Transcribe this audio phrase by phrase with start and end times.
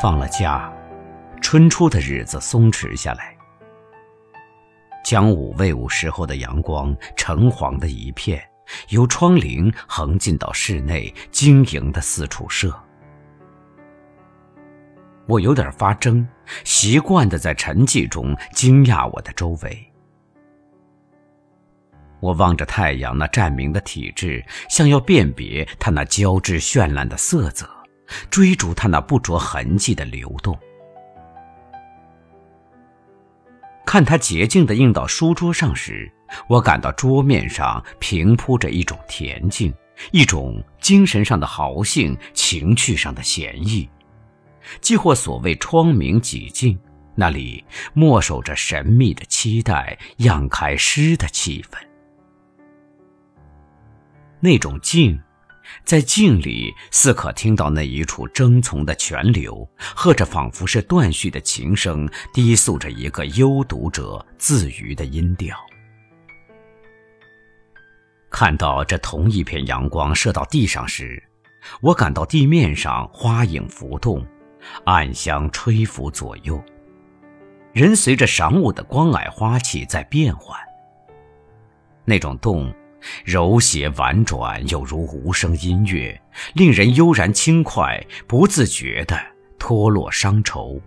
[0.00, 0.72] 放了假，
[1.42, 3.36] 春初的日子松弛下来。
[5.04, 8.42] 将午未午时候的阳光，橙黄的一片，
[8.88, 12.74] 由窗棂横进到室内，晶莹的四处射。
[15.26, 16.26] 我有点发怔，
[16.64, 19.92] 习惯的在沉寂中惊讶我的周围。
[22.20, 27.68] 我望着太阳那湛明的体质，像要辨别它那交织绚烂的色泽，
[28.30, 30.58] 追逐它那不着痕迹的流动。
[33.86, 36.10] 看它洁净的映到书桌上时，
[36.48, 39.74] 我感到桌面上平铺着一种恬静，
[40.12, 43.88] 一种精神上的豪兴，情趣上的闲逸，
[44.80, 46.78] 即或所谓窗明几净，
[47.16, 51.76] 那里默守着神秘的期待，漾开诗的气氛。
[54.38, 55.20] 那种静，
[55.84, 65.56] 在镜里似可听到那一处争从的泉流，和着仿佛是断续的琴声，低诉着一个幽读者自娱的音调。
[68.30, 71.22] 看到这同一片阳光射到地上时，
[71.80, 74.24] 我感到地面上花影浮动，
[74.84, 76.62] 暗香吹拂左右，
[77.72, 80.58] 人随着晌午的光霭花气在变换。
[82.04, 82.72] 那种动。
[83.24, 86.20] 柔谐婉转，有如无声音乐，
[86.54, 89.18] 令人悠然轻快，不自觉地
[89.58, 90.80] 脱落伤愁。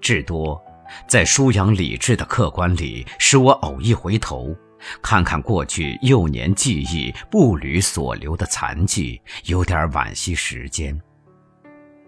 [0.00, 0.60] 至多，
[1.06, 4.56] 在舒扬理智的客观里，使我偶一回头，
[5.02, 10.98] 看看过去幼年记忆步履所留的残迹，有点惋惜时间。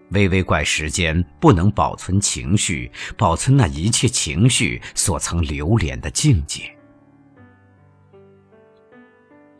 [0.09, 6.71] 微微怪时间不能保存情绪，保存那一切情绪所曾流连的境界。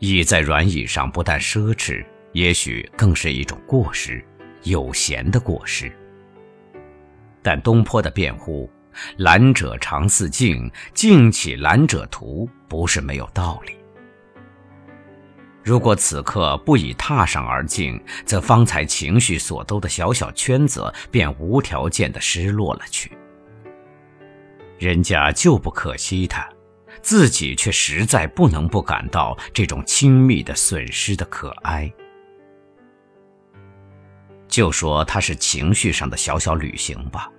[0.06, 4.22] 倚在软椅上，不但奢侈，也许更是一种过失，
[4.64, 5.90] 有闲的过失。
[7.42, 8.70] 但东坡的辩护
[9.16, 13.72] “懒者常似镜，镜起懒者图”不是没有道理。
[15.62, 23.10] 如果此刻不以踏上而静，则方才情绪所兜的小小圈子便无条件的失落了去。
[24.78, 26.46] 人家就不可惜他。
[27.04, 31.92] 自己却实在不能不感到这种亲密的损失的可哀。
[34.48, 37.30] 就说它是情绪上的小小旅行吧，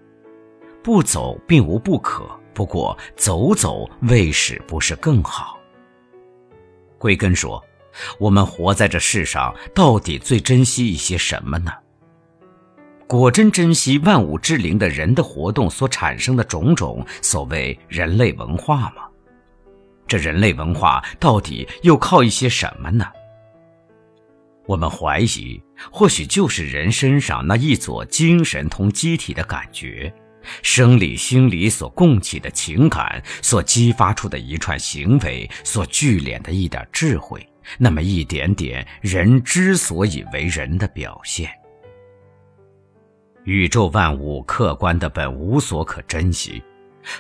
[0.84, 5.58] 不走并无不可，不过走走未始不是更好。
[7.00, 7.64] 归根说，
[8.20, 11.72] 我们活在这世上，到底最珍惜一些什么呢？
[13.08, 19.05] 果真珍惜万物之灵的人的活动所产生的种种所谓人类文化吗？
[20.08, 23.06] 这人类文化到底又靠一些什么呢？
[24.68, 25.62] 我们怀疑，
[25.92, 30.12] 或许就是人身上那一撮精神同机体的感觉，
[30.64, 41.50] 生理心理所供起的情感，所激发出的一串行为，所聚敛的一点智慧，那么一点点人之所以为人的表现。
[43.44, 46.64] 宇宙万物客观的本无所可珍惜。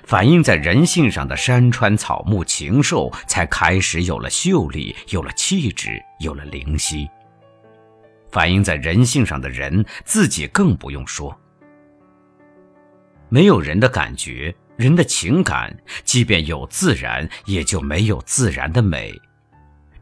[0.03, 7.09] 反映在人性上的山川草木禽兽，才开始有了秀丽，有了气质，有了灵犀。
[8.31, 11.34] 反映在人性上的人自己更不用说。
[13.29, 19.13] 没有人的感觉，人的情感，即便有自然，也就没有自然的美。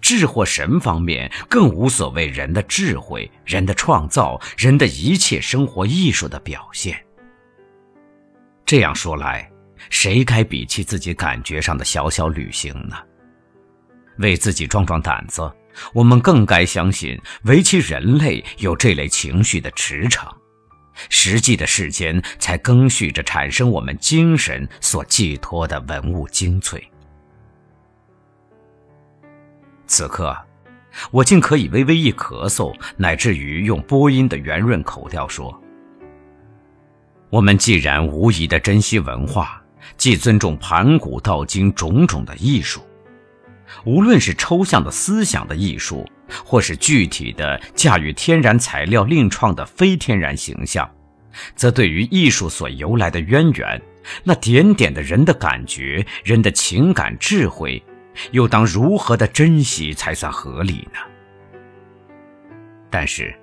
[0.01, 7.01] 智或神方面，更无所谓人的智慧、人的创造、人的一切生活艺术的表现。
[8.65, 9.52] 这样说来。
[9.89, 12.95] 谁该比起自己感觉上的小小旅行呢？
[14.19, 15.51] 为自己壮壮胆子，
[15.91, 20.27] 我们更该相信，唯其人类有这类情绪的驰骋，
[21.09, 26.87] 实际的世间才更续着产生我们精神所寄托的文物精粹。
[29.87, 30.37] 此刻，
[31.09, 35.59] 我竟可以微微一咳嗽，乃至于用播音的圆润口调说
[37.31, 39.59] ：“我们既然无疑的珍惜文化。”
[40.03, 42.81] 既尊重盘古道今种种的艺术，
[43.85, 46.05] 无论是抽象的思想的艺术，
[46.43, 50.93] 或是具体的驾驭天然材料另创的非天然形象，
[51.55, 53.81] 则对于艺术所由来的渊源，
[54.25, 57.81] 那点点的人的感觉、人的情感智慧，
[58.31, 60.99] 又当如何的珍惜才算合理呢？
[62.89, 63.33] 但是，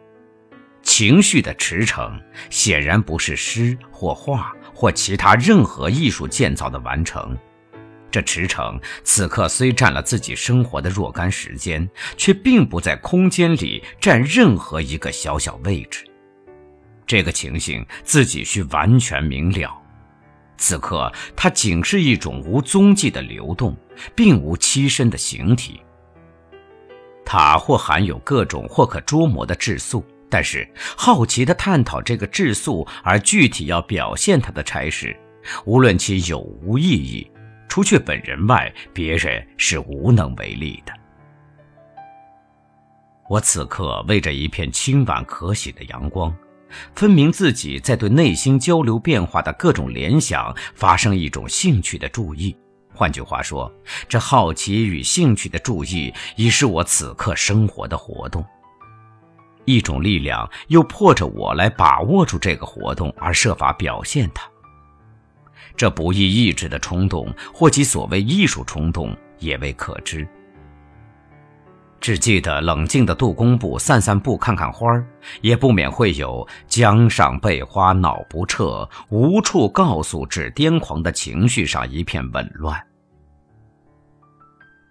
[0.90, 2.20] 情绪的驰骋
[2.50, 4.52] 显然不是诗或画。
[4.74, 7.36] 或其他任何艺术建造的完成，
[8.10, 16.10] 这驰骋此刻虽占了自己生活的若干时间，却并不在空间里占任何一个小小位置。
[17.06, 19.70] 这个情形自己需完全明了。
[20.56, 23.76] 此刻，它仅是一种无踪迹的流动，
[24.14, 25.82] 并无栖身的形体。
[27.22, 30.66] 它或含有各种或可捉摸的质素，但是
[30.96, 35.14] 好奇地探讨这个质素而具体要表现它的差事，
[35.64, 37.28] 无论其有无意义，
[37.68, 40.92] 除却本人外，别人是无能为力的。
[43.28, 46.34] 我此刻为着一片清晚可喜的阳光。
[46.94, 52.56] 分明自己在对内心交流变化的各种联想发生一种兴趣的注意，
[52.94, 53.68] 换句话说，
[54.08, 58.44] 这好奇与兴趣的注意已是我此刻生活的活动。
[59.64, 64.48] 一种力量又迫着我来把握住这个活动而设法表现它。
[65.76, 70.26] 这不易抑制的冲动，或其所谓艺术冲动，也未可知。
[72.00, 75.06] 只记得冷静的杜工部散散步，看看花儿，
[75.42, 82.82] 也不免会有江上被花恼不彻，无处告诉只癫狂的情绪上一片紊乱。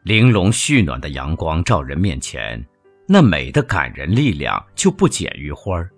[0.04, 2.64] 玲珑煦暖的阳光照人面前，
[3.12, 5.90] 那美的感人力量就不减于花儿，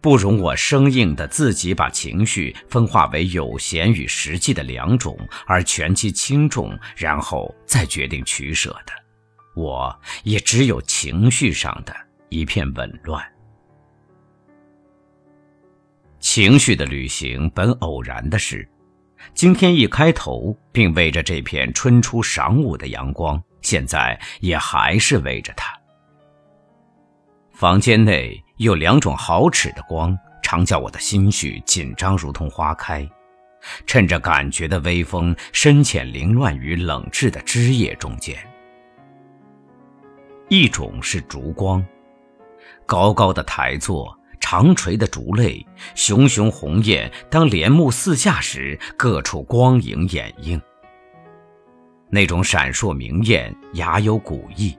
[0.00, 5.18] 不容我生硬的自己把情绪分化为有闲与实际的两种，
[5.48, 8.92] 而权其轻重，然后再决定取舍的。
[9.56, 11.92] 我也只有情绪上的
[12.28, 13.20] 一片紊乱。
[16.20, 18.68] 情绪的旅行本偶然的事，
[19.34, 25.74] 今天一开头并为着这片春初晌午的阳光，现在也还是为着它。
[27.54, 33.08] 房间内有两种好尺的光，常叫我的心绪紧张，如同花开。
[33.86, 38.36] 趁着感觉的微风深浅凌乱于冷炙的枝叶中间。
[40.48, 41.82] 一种是烛光，
[42.84, 45.64] 高高的台座，长垂的烛泪，
[45.94, 47.10] 熊熊红焰。
[47.30, 50.60] 当帘幕四下时，各处光影掩映。
[52.10, 54.76] 那种闪烁明艳，雅有古意，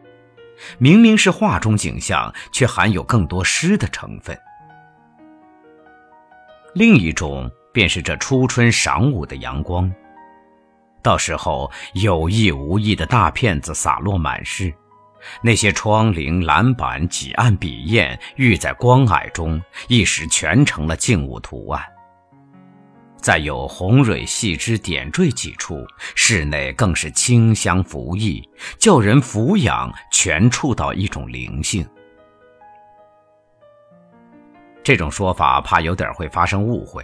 [0.77, 4.37] 明明是画中景象，却含有更多诗的成分。
[6.73, 9.91] 另一种便是这初春晌午的阳光，
[11.01, 14.73] 到时候有意无意的大片子洒落满室。
[15.41, 21.83] 那些窗棂、栏板、几案笔砚，遇在光霭中，一时全成了静物图案。
[23.25, 25.83] 再有红蕊细枝点缀几处，
[26.13, 31.83] 室内更是清香浮溢，叫人俯仰，全触到一种灵性。
[34.83, 37.03] 这种说法怕有点会发生误会，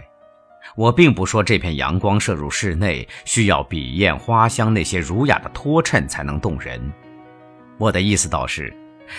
[0.76, 6.80] 我并不说这片阳光射入室内，需要笔砚、花香那些儒雅的托衬才能动人。
[7.78, 8.72] 我的意思倒是，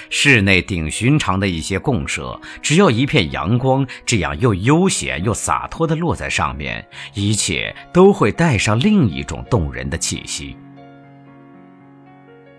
[0.09, 10.55] 室内顶寻常的一些供舍，只要一片阳光，这样又悠闲又洒脱地落在上面，一切都会带上另一种动人的气息。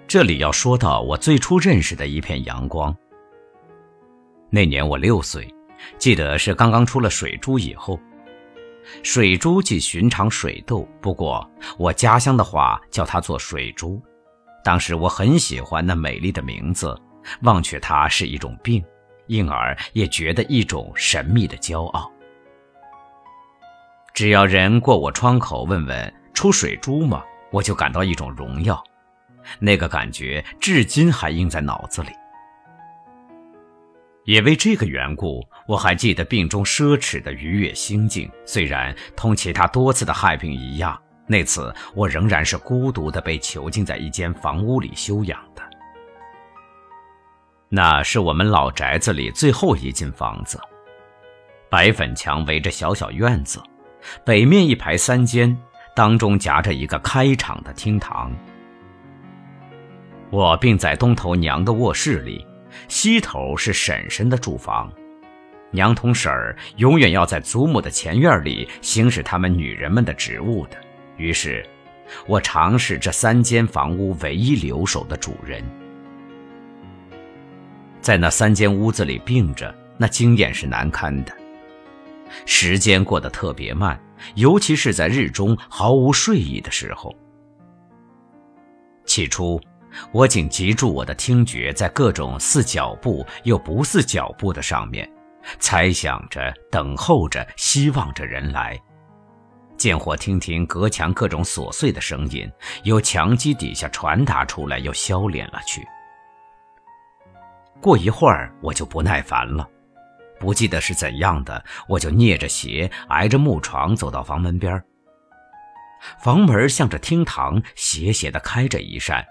[0.06, 2.94] 这里要说到我最初认识的一片阳光。
[4.50, 5.52] 那年我六岁，
[5.98, 7.98] 记得是刚刚出了水珠以后。
[9.02, 14.00] 水珠即寻常水痘，不过我家乡的话叫它做水珠。
[14.62, 16.94] 当时我很喜欢那美丽的名字，
[17.43, 18.84] 忘却它是一种病，
[19.26, 22.10] 因而也觉得一种神秘的骄傲。
[24.12, 28.82] 只要人过我窗口问问出水珠吗，我就感到一种荣耀，
[29.58, 32.08] 那个感觉至今还印在脑子里。
[34.24, 40.98] 也为这个缘故，我还记得病中奢侈的愉悦心境，虽然同其他多次的害病一样。
[41.26, 45.62] 那次我仍然是孤独的被囚禁在一间房屋里休养的。
[47.74, 50.60] 那是我们老宅子里最后一间房子，
[51.69, 53.60] 白粉墙围着小小院子，
[54.24, 55.58] 北面一排三间，
[55.93, 58.31] 当中夹着一个开敞的厅堂。
[60.31, 62.46] 我并在东头娘的卧室里，
[62.86, 64.88] 西头是婶婶的住房。
[65.72, 70.76] 娘同婶儿永远要在祖母的前院里行使他们女人们的职务的。
[71.16, 71.66] 于是，
[72.28, 75.60] 我尝试这三间房屋唯一留守的主人，
[78.05, 81.32] 在那三间屋子里病着，那经验是难堪的。
[82.44, 83.99] 时间过得特别慢，
[84.34, 87.17] 尤其是在日中毫无睡意的时候。
[89.06, 89.58] 起初，
[90.13, 95.11] 我仅集中我的听觉在各种似脚步又不似脚步的上面，
[95.58, 98.79] 猜想着、等候着、希望着人来。
[99.79, 102.46] 见或听听隔墙各种琐碎的声音，
[102.82, 105.82] 由墙基底下传达出来，又消敛了去。
[107.81, 109.69] 过一会儿，我就不耐烦了，
[110.38, 114.82] 不记得是怎样的，我就蹑着鞋，挨着木床走到房门边
[116.19, 119.24] 房门向着厅堂斜斜地开着一扇，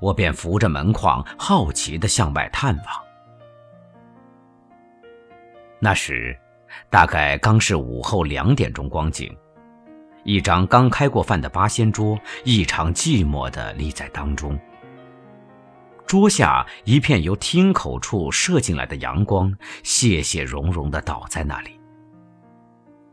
[0.00, 2.86] 我便扶着门框，好奇地向外探望。
[5.78, 6.38] 那时，
[6.88, 9.34] 大概刚是午后两点钟光景，
[10.24, 14.58] 一张刚开过饭的八仙桌异常寂寞地立在当中。
[16.06, 21.70] 桌下一片由厅口处射进来的阳光，谢谢融融地倒在那里。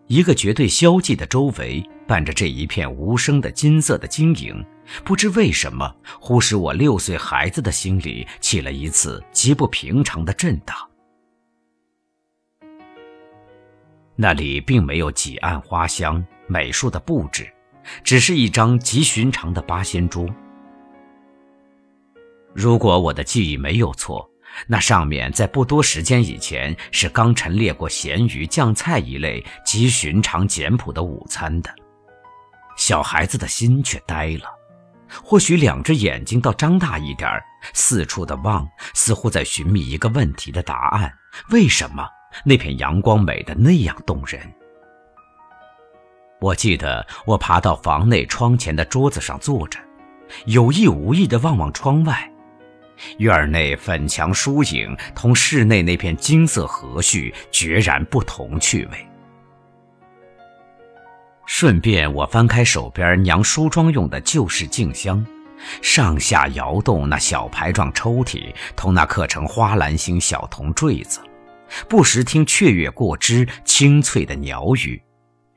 [0.08, 4.64] 一个绝对消寂的周围，伴着这一片无声的金色的晶莹，
[5.06, 10.76] 不知为什么，忽使我六岁孩子的心里起了一次极不平常的震荡。
[14.18, 17.50] 那里并没有几案花香、美术的布置，
[18.04, 20.28] 只是一张极寻常的八仙桌。
[22.54, 24.30] 如果我的记忆没有错，
[24.68, 31.74] 那上面在不多时间以前是刚陈列过咸鱼、酱菜一类极寻常简朴的午餐的。
[32.76, 34.50] 小孩子的心却呆了，
[35.24, 37.30] 或许两只眼睛倒张大一点
[37.74, 41.14] 四处的望，似乎在寻觅一个问题的答案：
[41.52, 42.06] 为什么
[42.44, 44.42] 那片阳光美得那样动人？
[46.42, 49.80] 我记得我爬到房内窗前的桌子上坐着，
[50.48, 52.30] 有意无意地望望窗外。
[53.18, 59.08] 院内粉墙疏影，同室内那片金色和煦决然不同趣味。
[61.46, 65.26] 顺便，我翻开手边娘梳妆用的旧式镜箱，
[65.82, 71.20] 上下摇动那小牌状抽屉，同那刻成花篮形小铜坠子，
[71.90, 75.02] 不时听雀跃过枝清脆的鸟语，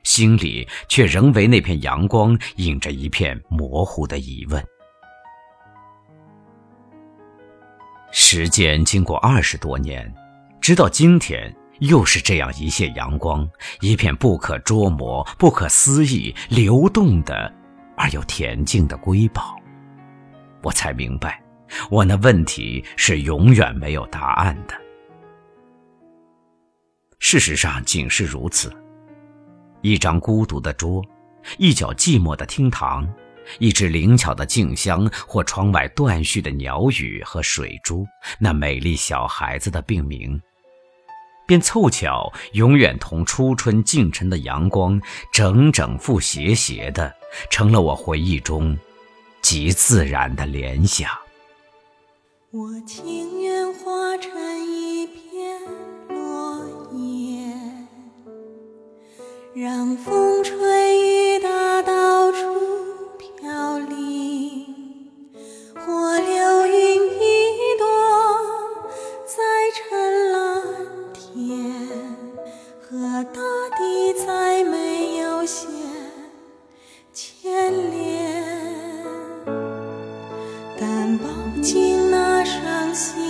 [0.02, 4.64] 心里却仍为那片阳光引着一片模糊的疑问。
[8.16, 10.08] 时间经过二十多年，
[10.60, 13.46] 直到今天，又是这样一线阳光，
[13.80, 17.52] 一片不可捉摸、不可思议、流动的
[17.96, 19.56] 而又恬静的瑰宝，
[20.62, 21.42] 我才明白，
[21.90, 24.80] 我那问题是永远没有答案的。
[27.18, 28.72] 事实上，仅是如此。
[29.82, 31.04] 一张孤独的桌，
[31.58, 33.04] 一角寂寞的厅堂。
[33.58, 38.06] 一只灵巧的静香，或窗外断续的鸟语和水珠，
[38.38, 40.40] 那美丽小孩子的病名，
[41.46, 45.00] 便凑巧永远同初春近晨的阳光
[45.32, 47.14] 整整复斜斜的，
[47.50, 48.76] 成了我回忆中
[49.42, 51.10] 极自然的联想。
[52.50, 54.30] 我情愿化成
[54.64, 55.60] 一片
[56.08, 57.52] 落叶，
[59.54, 60.54] 让风吹
[61.10, 61.13] 雨
[74.26, 75.68] 再没有线
[77.12, 78.42] 牵连，
[80.80, 81.28] 但抱
[81.62, 83.23] 紧那双心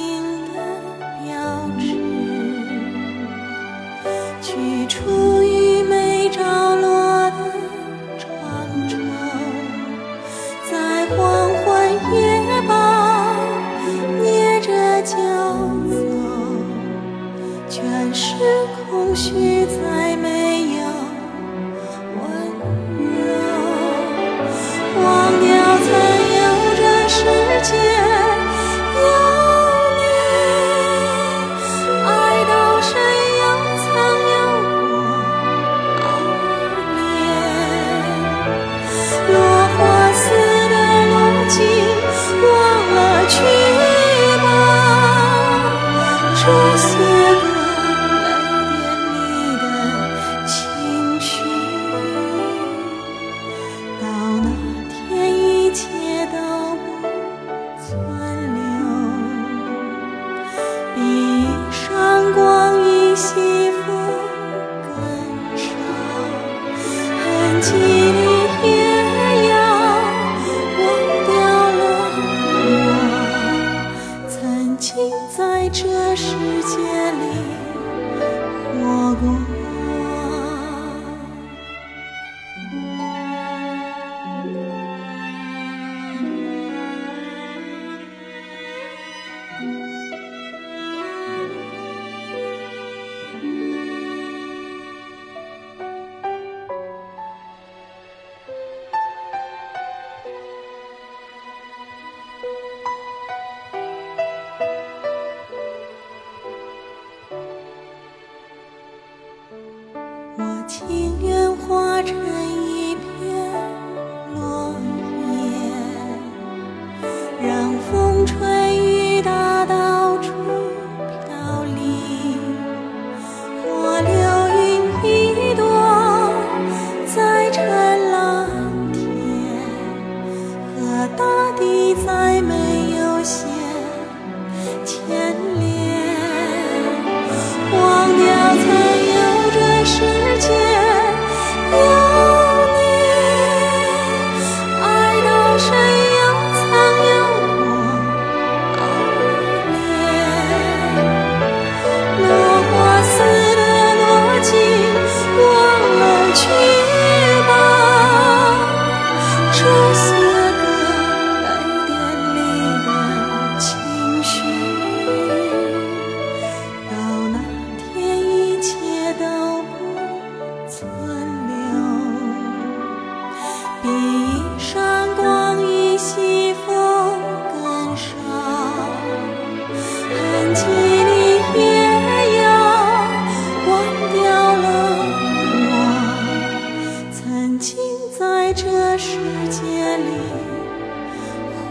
[188.56, 189.18] 这世
[189.49, 190.04] 界里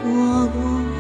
[0.02, 0.93] 活过。